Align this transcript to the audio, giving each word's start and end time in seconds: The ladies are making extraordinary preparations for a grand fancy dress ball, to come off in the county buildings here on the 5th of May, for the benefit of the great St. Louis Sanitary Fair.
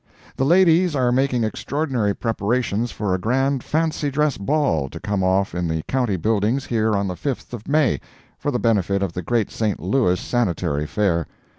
The 0.35 0.45
ladies 0.45 0.95
are 0.95 1.11
making 1.11 1.43
extraordinary 1.43 2.15
preparations 2.15 2.89
for 2.91 3.13
a 3.13 3.19
grand 3.19 3.63
fancy 3.63 4.09
dress 4.09 4.35
ball, 4.35 4.89
to 4.89 4.99
come 4.99 5.23
off 5.23 5.53
in 5.53 5.67
the 5.67 5.83
county 5.83 6.17
buildings 6.17 6.65
here 6.65 6.95
on 6.97 7.07
the 7.07 7.13
5th 7.13 7.53
of 7.53 7.67
May, 7.67 7.99
for 8.39 8.49
the 8.49 8.57
benefit 8.57 9.03
of 9.03 9.13
the 9.13 9.21
great 9.21 9.51
St. 9.51 9.79
Louis 9.79 10.19
Sanitary 10.19 10.87
Fair. 10.87 11.27